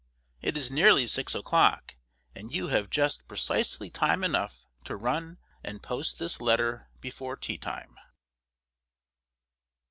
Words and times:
It 0.41 0.57
is 0.57 0.71
nearly 0.71 1.05
six 1.05 1.35
o'clock, 1.35 1.95
and 2.33 2.51
you 2.51 2.69
have 2.69 2.89
just 2.89 3.27
precisely 3.27 3.91
time 3.91 4.23
enough 4.23 4.65
to 4.85 4.95
run 4.95 5.37
and 5.63 5.83
post 5.83 6.17
this 6.17 6.41
letter 6.41 6.89
before 7.01 7.35
tea 7.35 7.59
time." 7.59 7.99